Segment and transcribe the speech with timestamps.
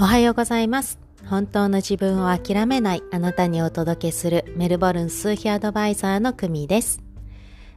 [0.00, 0.96] おはようございます。
[1.26, 7.02] 本当の自分を諦めないあなたにお届けするメルボルン数秘アドバイザーの久美です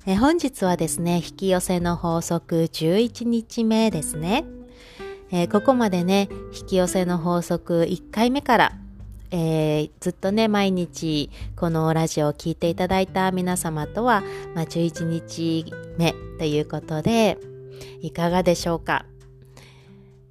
[0.05, 0.13] え。
[0.13, 4.45] 本日はですね、引き寄せの法則11日目ですね。
[5.31, 8.73] えここまでね、引き寄せの法則1回目から、
[9.31, 14.21] えー、ずっとね、毎日このラジオを聴いていただいた皆様とは、
[14.53, 15.65] まあ、11日
[15.97, 17.39] 目ということで、
[18.01, 19.07] いかがでしょうか？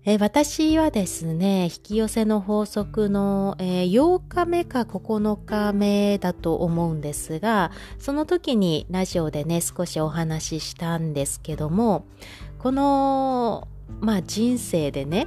[0.07, 12.07] え私はですね、引き寄せの法則の、えー、8日目か9日目だと思うんですが、その時にラジオでね、少しお話ししたんですけども、
[12.59, 13.69] この、
[14.01, 15.27] まあ人生でね、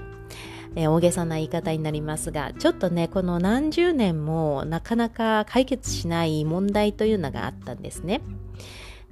[0.76, 8.22] えー、大げさな言い方になりますが、ちょっとね、この何十年もなかなか解決しない問題というのがあったんですね。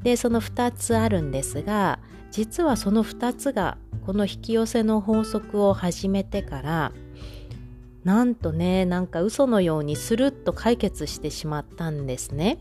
[0.02, 2.00] で、その2つあるんですが、
[2.32, 6.92] 実はその2つがこの引き寄せの法則を始めてから
[8.04, 12.58] なんとねなんか嘘のようにスルッと解決してしまったんですね。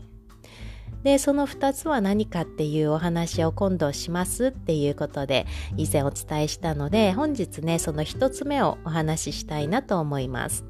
[1.03, 10.63] でその2つは何かっていうお話を今度しますっていうことで以前お伝えしたので本日ねその1つ目をお話ししたいなと思います。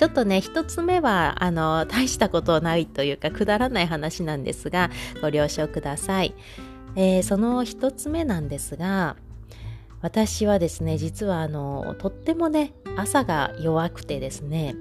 [0.00, 4.88] ちょっとね、一つ目は、あの、大したことないというか、くだらない話なんですが、
[5.20, 6.34] ご了承ください。
[6.96, 9.16] えー、その一つ目なんですが、
[10.02, 14.74] 私はですね実はあのとってもね朝が弱くてですね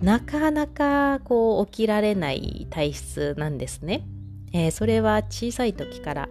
[0.00, 4.04] なかなかこう起きられない体質なんですね、
[4.52, 6.28] えー、それは小さい時から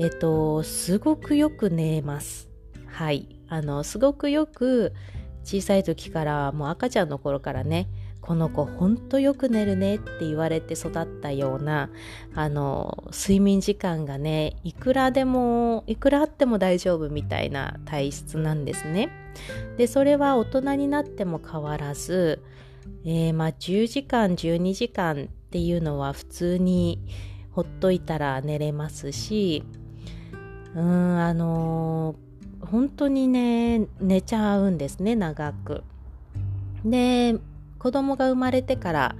[0.00, 2.48] えっ、ー、とすごくよく寝ます。
[2.86, 3.28] はい。
[3.48, 4.92] あのすごくよく
[5.44, 7.88] 小さい時からもう赤ちゃんの頃からね
[8.26, 11.90] この子ほんとよく寝るねって言われて育ったような
[12.34, 19.10] あの睡眠時間がねいくらでもいくらあっても大丈夫みたいな体質なんですね。
[19.76, 22.42] でそれは大人になっても変わらず、
[23.04, 27.00] えー、まあ10時間12時間っていうのは普通に
[27.50, 29.64] ほっといたら寝れますし
[30.74, 35.84] うんあのー、本当にね寝ちゃうんですね長く。
[36.86, 37.38] で
[37.84, 39.16] 子供が生まれてから、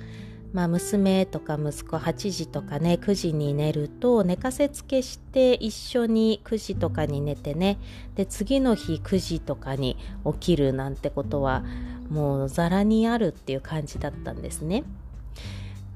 [0.55, 7.77] まあ、娘とか息子8時とかね9時に寝ると寝かせつけして一緒に9時とかに寝てね
[8.15, 11.63] で次の日9時とかに起きるなんてことは
[12.09, 14.85] もうざらにあるっていう感じだったんですね。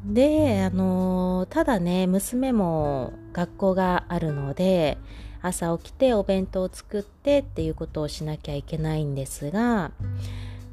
[0.05, 4.99] で、あのただね娘も学校があるので
[5.41, 9.91] 朝起きてお弁当を作ってっていうことをしなきゃいけないんですが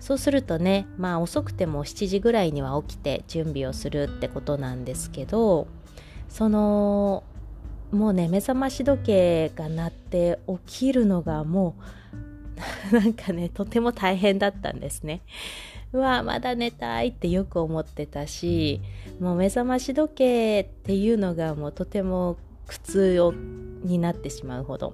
[0.06, 5.68] そうするとねまあ遅くても7時ぐらいには起きて準備をするってことなんですけど
[6.30, 7.24] その
[7.90, 11.76] もうね目覚まし時計が鳴って起きるのがも
[12.92, 15.22] う なんかねとても大変だったんですね。
[15.92, 18.82] うわまだ寝たいってよく思ってたし
[19.20, 23.34] もう目覚まし時計っていうのがもうとても苦痛
[23.84, 24.94] になってしまうほど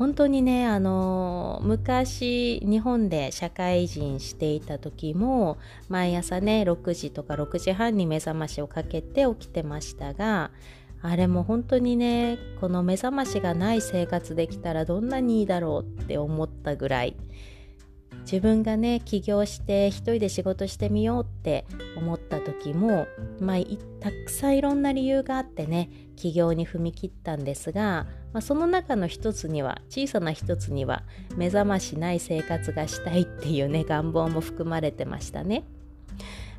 [0.00, 5.58] 本当にねあの昔日本で社会人していた時も
[5.90, 10.52] 毎朝ね6時とか6時半に目覚ましをかけて起きてましたが
[11.02, 17.14] あれも本当にねこの目覚ましがない生活できたらどんなにいいだろうって思ったぐらい
[18.22, 21.66] 自分がね起業して一人で仕事してみようって
[21.96, 23.06] 思った時も、
[23.40, 23.56] まあ、
[24.00, 31.02] たくさんいろんな理由があってね起業に踏み切ったんですが、まあ、その中の一つには小さな一つには
[31.36, 35.64] 目覚ましない生活がしたいっていうね願望も含まれてましたね。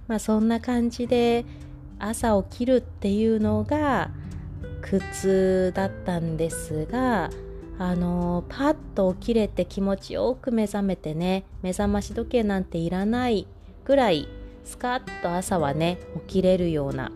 [0.07, 1.45] まあ、そんな感じで
[1.99, 4.11] 朝起きるっていうのが
[4.81, 7.29] 苦痛だったんですが
[7.81, 13.47] あのパッと起きれて気持ちよく目覚めてね目覚まし時計なんていらない
[13.85, 14.27] ぐらい
[14.63, 15.97] スカッと朝はね
[16.27, 17.11] 起きれるような。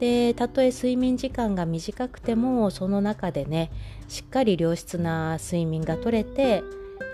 [0.00, 3.70] でたとえ睡眠時間が短くてもその中でね
[4.06, 6.62] しっかり良質な睡眠が取れて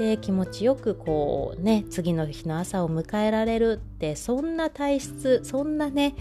[0.00, 6.16] で気持ちよくこうね次の日の朝を迎えられるってそんな体質そんなね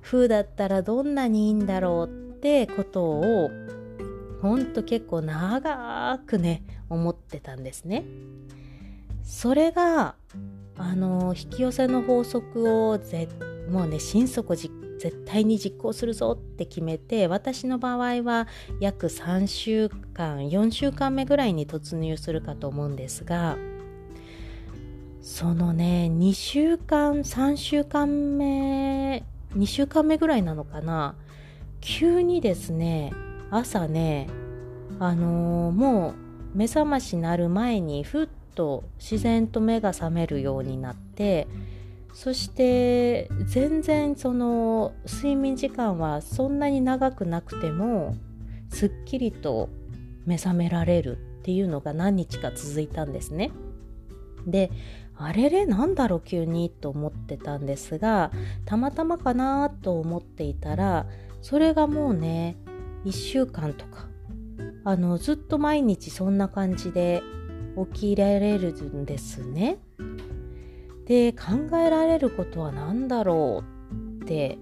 [0.00, 3.50] 風だったらどんなにいいんだろうってことを
[4.40, 8.04] ほんと結構長くね思ってたんですね。
[9.22, 10.16] それが
[10.76, 13.28] あの引き寄せの法則をぜ
[13.70, 14.70] もうね心底絶
[15.24, 18.48] 対に実行するぞって決めて私の場合は
[18.80, 23.56] 約3週間4週間目ぐらいに突入するかと思うんですが
[25.22, 31.14] そのね2週間3週間目2週間目ぐらいなのかな
[31.80, 33.12] 急にですね
[33.50, 34.28] 朝ね
[34.98, 41.48] あのー、もう目覚ましなる前にふっと自然と目が覚めるようになって
[42.12, 48.16] そして全然その睡眠時間はそんなに長くなくても
[48.68, 49.68] すっきりと
[50.26, 53.52] 目覚められるっていうのが何日か続いたんですね。
[54.46, 54.70] で
[55.16, 58.30] あれれなんだろう急にと思ってたんですが
[58.64, 61.06] たまたまかなと思っていたら
[61.42, 62.56] それがもうね
[63.04, 64.08] 1週間とか
[64.84, 67.22] あのずっと毎日そんな感じで
[67.92, 69.78] 起きられるんですね。
[71.06, 74.58] で考えられることは何だろうって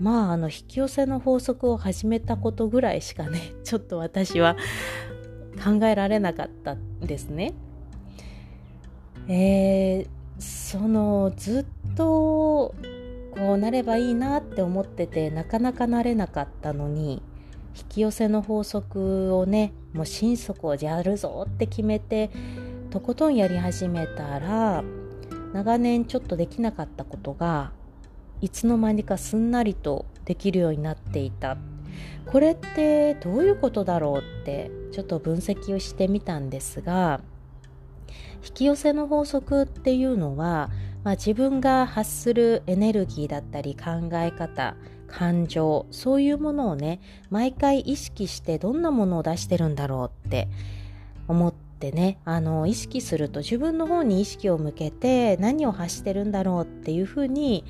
[0.00, 4.56] まああの引き寄せの法則を始めたことぐらいしかね ちょっと私は
[5.62, 7.54] 考えられなかったんですね。
[9.28, 11.60] えー、そのず
[11.92, 12.74] っと
[13.36, 17.22] こうなればいいなって思っててなかなかなれなかったのに
[17.76, 22.30] 引き寄せの法則をねもう心底をやるぞって決めて
[22.90, 24.84] とことんやり始めたら
[25.52, 27.72] 長年ちょっとできなかったことが
[28.40, 31.56] いつの間にかすんなりとできるようになっていた。
[32.26, 37.20] これってどういうことだろうってちょっと分析をしてみたんですが
[38.46, 40.70] 引き寄せの法則っていうのは、
[41.02, 44.76] まあ、自分が発するエネルギーだったり考え方
[45.08, 50.48] 感情そういうものをね毎回意識してどんなものを出してるんだろうって
[51.28, 57.64] 思ってねあの意識すると自分の方に意識を向けて何を発してるんだろうっていうふうに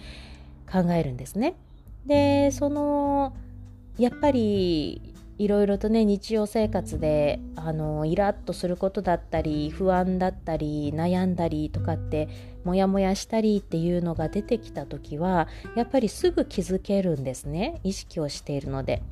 [0.70, 1.54] 考えるんですね。
[2.06, 3.34] でその
[3.98, 12.28] やっぱりいろいろとね日常生活であのイラッとすることだったり不安だったり悩んだりとかって
[12.64, 19.02] モヤモヤしたりっていうのが出てきた時はやっぱりすぐ気づけるんですね意識をしているので。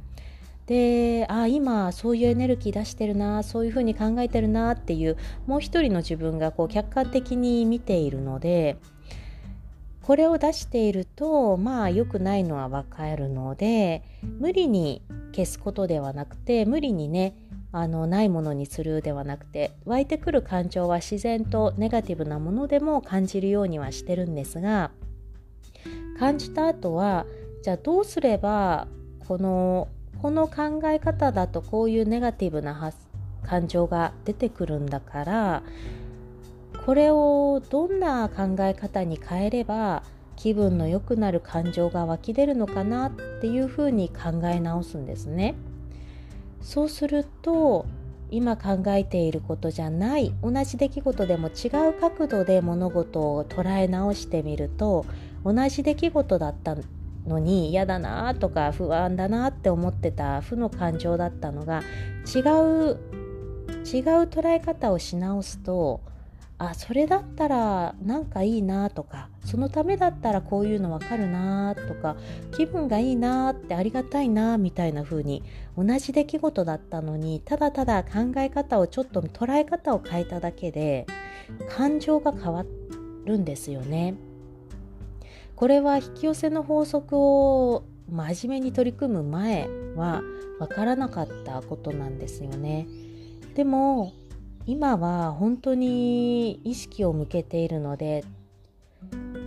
[0.67, 5.17] であ今そういうエネルギー出してるなそういうふうに考えてるなっていう
[5.47, 8.77] もう一人の自分がこう客観的に見ているので
[10.03, 15.03] これを出しているとまあ良くないのはわかるので無理に
[15.35, 17.35] 消すことではなくて無理にね
[17.73, 24.91] あのないものにするではなくて湧いてくる感情は自然とネガティブなものでも感じるようにはしてるんですが
[26.19, 27.25] 感じた後は
[27.63, 28.87] じゃあどうすれば
[29.27, 29.89] この
[30.21, 32.93] この考え方だとこういうネガティブな
[33.43, 35.63] 感情が出てくるんだから
[36.85, 40.03] これをどんな考え方に変えれば
[40.37, 45.55] 気分の良くなる感情が湧き出るのかなっていうふうに考え直すんですね。
[46.63, 47.87] そうすると
[48.31, 55.05] 今考えていることじゃない同じ出来事でも違う角度で物事を捉え直してみると
[55.45, 56.77] 同じ出来事だった
[57.27, 61.83] のに嫌だなとか不安だなって思ってた負の感情だったのが
[62.35, 62.99] 違う
[63.85, 66.01] 違う捉え方をし直すと
[66.65, 72.15] あそれだったらなんかいいなとかそのためだったらこういうのわかるなとか
[72.57, 75.43] 気分がいいなってありがたいなみたいな風に
[75.77, 81.05] 同じ出来事だったのにただただ考え方をちょっと捉え方を変えただけで
[81.69, 82.65] 感情が変わ
[83.25, 84.15] るんですよね。
[85.57, 90.23] これは引き寄せの法則を真面目に取り組む前は
[90.61, 92.87] わからなかったことなんですよね。
[93.55, 94.13] でも
[94.67, 98.25] 今は本当に意識を向けているので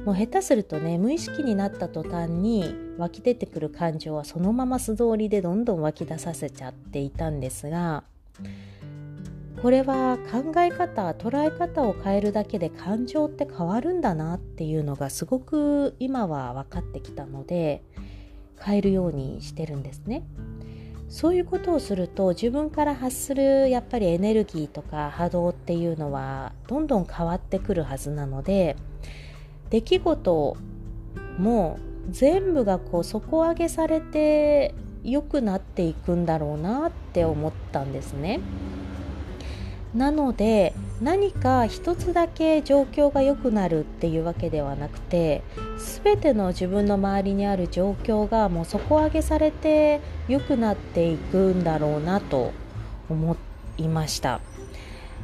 [0.05, 8.03] もう下手するとね無意識になった途端に湧き出てくる感情はそのまま素通りでどんどん湧き出させちゃっていたんですが
[9.62, 17.81] これは考え方捉え方を変えるだけで感情って変わるんだなっていうのがすごく今は分かってきたので
[18.62, 20.24] 変えるようにしてるんですね。
[21.08, 28.76] そういうことをすると自分から発するやっぱりエネルギーとか波動っていうのはどんどん変わってくるはずなので
[29.70, 30.58] 出来事
[31.38, 38.40] も全部がこう底上げされて良くなっていくんだろうなって思ったんですね。
[39.94, 45.44] なので何か一つだけ状況が良くなるっていうわけではなくて
[46.04, 52.54] 全ての自分の周りにある状況がもう底上げされて良くなっていくんだろうなと
[53.10, 53.36] 思
[53.78, 54.40] いました。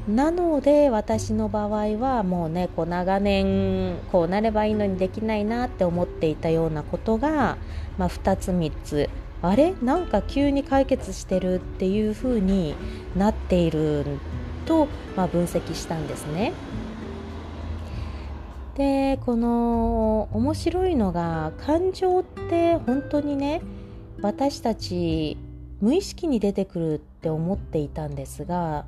[0.08, 7.58] なので私の場合はもうねこう長年こうなればいいのにできないなって思っていたようなことが、
[8.00, 9.10] まあ、2つ3つ。
[9.44, 9.74] あれ？
[9.82, 12.76] なんか急に解決してるっていう風に
[13.16, 14.20] なっているん
[14.66, 16.54] と、まあ、分析したんですね。
[18.76, 23.62] でこの面白いのが感情って本当にね
[24.22, 25.38] 私たち
[25.82, 28.86] 無意識に出てくるって思っていたんですが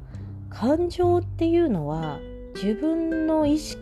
[0.49, 2.19] 感情っていうのは
[2.55, 3.81] 自分の意識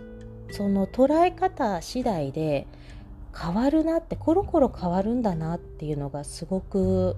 [0.52, 2.68] その捉え方次第で
[3.38, 7.16] 変わるなってコロコロ変わるんだなっていうのがすごく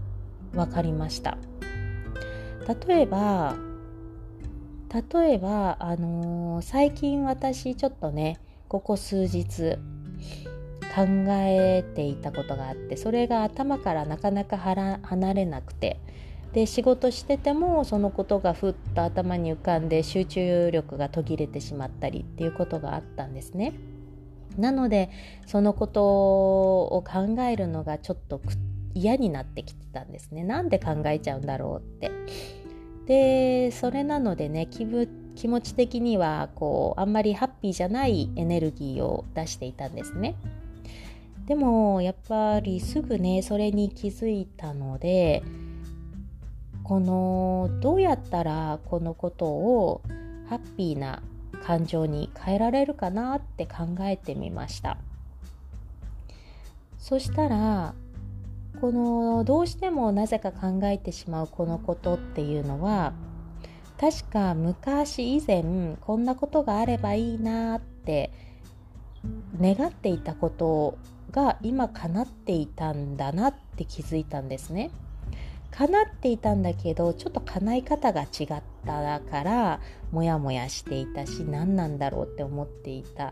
[0.53, 1.37] 分かりました
[2.87, 3.55] 例えば
[4.93, 9.77] 例えば、あのー、最近私ちょっとねここ数日
[10.95, 15.99] 考えていたことがあってそれが頭からなかなか離れなくて
[16.53, 23.73] で仕事しててもそのことがふっと頭に浮かんで集中力が途切れてしまったりっていうことがあったんですね。
[24.57, 25.09] なので
[25.47, 28.39] そのことを考えるのがちょっと
[28.93, 30.43] 嫌になってきてたんですね。
[30.43, 32.11] なんで考えちゃうんだろうって。
[33.05, 40.35] でそれなのでね気分気持ち的にはこうあんまりハッピーじゃないエネルギーを出していたんですね。
[41.47, 45.43] でもやっぱりすぐねそれに気づいたので
[46.83, 50.01] このどうやったらこのことを
[50.47, 51.21] ハッピーな
[51.65, 54.97] 感情に変えられるかなって考えてみました
[56.97, 57.93] そしたら
[58.83, 63.13] このどうしてもなぜか考えてしまうこのことっていうのは
[63.97, 68.33] 確か昔以前こんなことがあればいいなって
[69.57, 70.97] 願っていたこと
[71.31, 74.91] が今叶っていたんだなって気づいたんですね。
[75.71, 79.79] 叶っていたんだけどちょっと叶い方が違ったから
[80.11, 83.31] モヤモヤしていたし何なんだろうって思っていた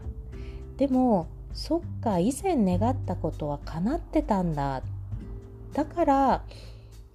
[0.77, 4.81] でもそっか以前願ったことは叶ってたんだ
[5.73, 6.43] だから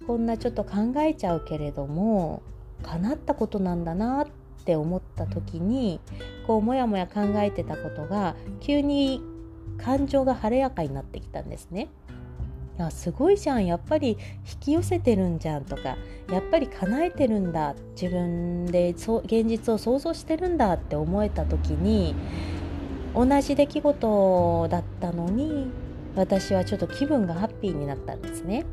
[0.05, 2.41] こんなちょっと考えちゃうけれども
[2.83, 4.27] 叶ったことなんだなっ
[4.65, 5.99] て思った時に
[6.45, 9.21] こうモヤモヤ考えてたことが急に
[9.77, 11.89] 感情が晴れやかになってきたんですね。
[12.79, 14.17] あすごいじゃんやっぱり
[14.51, 15.97] 引き寄せてるんじゃんとか
[16.31, 22.13] やっぱり叶えてるんだ自分でそ現実を想像してるんだって思えた時に
[23.15, 25.71] 同じ出来事だったのに
[26.17, 28.65] 私はちょっと気分がハッピーになったんですね。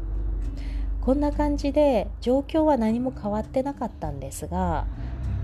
[1.00, 4.86] こんな感じで状況は何も変わってなかったんですが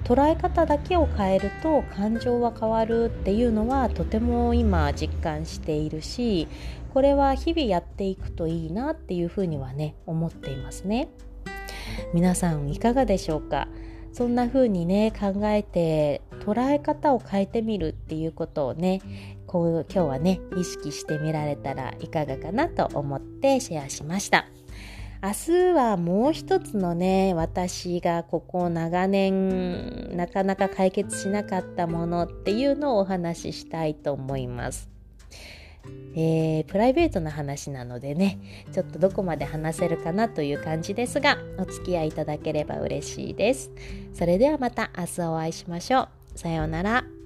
[0.05, 6.49] 捉え方だけを変えると感情は変わるっていうのはとても今実感しているし
[6.95, 11.11] これは日々やっていくといいなっていうふうにはね思っていますね
[12.15, 13.69] 皆さんいかがでしょうか？
[14.15, 19.03] そんな風にね考えて捉え方を変えてみるっていうことをね
[19.51, 24.47] こう今日はね意識してみられたらいかがかなと思ってシェアしました
[25.25, 34.89] 明日はもう一つのね私がここ長年なかなか解決しなかったものっていうのをお話ししたいと思います。
[36.15, 38.39] えー、プライベートな話なのでね
[38.71, 43.73] ちょっとどこまで話せるかなという感じですがお付き合いいただければ嬉しいです。
[44.15, 46.03] それではまた明日お会いしましょ
[46.35, 46.39] う。
[46.39, 47.20] さようなら。